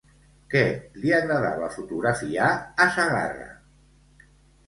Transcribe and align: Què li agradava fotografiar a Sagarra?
Què 0.53 0.61
li 1.01 1.11
agradava 1.17 1.67
fotografiar 1.75 2.47
a 2.85 2.87
Sagarra? 2.95 3.47